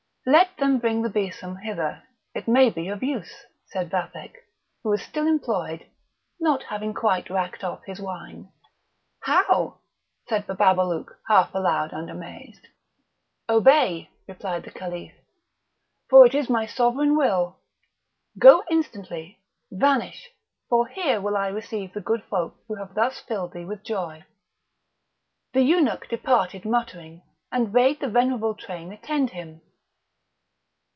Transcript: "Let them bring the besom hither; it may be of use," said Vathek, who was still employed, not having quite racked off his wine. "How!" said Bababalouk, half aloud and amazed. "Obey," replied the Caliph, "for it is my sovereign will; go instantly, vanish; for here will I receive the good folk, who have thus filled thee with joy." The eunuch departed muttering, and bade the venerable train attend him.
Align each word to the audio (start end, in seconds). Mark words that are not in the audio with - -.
"Let 0.23 0.55
them 0.57 0.77
bring 0.77 1.01
the 1.01 1.09
besom 1.09 1.55
hither; 1.55 2.03
it 2.35 2.47
may 2.47 2.69
be 2.69 2.89
of 2.89 3.01
use," 3.01 3.43
said 3.65 3.89
Vathek, 3.89 4.35
who 4.83 4.89
was 4.91 5.01
still 5.01 5.25
employed, 5.25 5.87
not 6.39 6.61
having 6.61 6.93
quite 6.93 7.31
racked 7.31 7.63
off 7.63 7.83
his 7.85 7.99
wine. 7.99 8.51
"How!" 9.21 9.79
said 10.29 10.45
Bababalouk, 10.45 11.07
half 11.27 11.55
aloud 11.55 11.91
and 11.91 12.07
amazed. 12.07 12.67
"Obey," 13.49 14.11
replied 14.27 14.61
the 14.61 14.69
Caliph, 14.69 15.13
"for 16.07 16.27
it 16.27 16.35
is 16.35 16.51
my 16.51 16.67
sovereign 16.67 17.17
will; 17.17 17.57
go 18.37 18.63
instantly, 18.69 19.39
vanish; 19.71 20.29
for 20.69 20.85
here 20.85 21.19
will 21.19 21.35
I 21.35 21.47
receive 21.47 21.93
the 21.93 21.99
good 21.99 22.23
folk, 22.25 22.57
who 22.67 22.75
have 22.75 22.93
thus 22.93 23.19
filled 23.21 23.53
thee 23.53 23.65
with 23.65 23.83
joy." 23.83 24.23
The 25.53 25.61
eunuch 25.63 26.07
departed 26.09 26.63
muttering, 26.63 27.23
and 27.51 27.73
bade 27.73 27.99
the 28.01 28.07
venerable 28.07 28.53
train 28.53 28.91
attend 28.93 29.31
him. 29.31 29.61